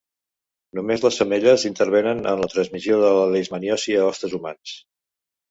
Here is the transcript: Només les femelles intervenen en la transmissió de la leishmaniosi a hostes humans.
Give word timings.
Només 0.77 1.03
les 1.03 1.19
femelles 1.21 1.65
intervenen 1.69 2.23
en 2.31 2.41
la 2.45 2.49
transmissió 2.55 2.99
de 3.05 3.13
la 3.19 3.29
leishmaniosi 3.35 3.97
a 4.01 4.09
hostes 4.09 4.37
humans. 4.41 4.75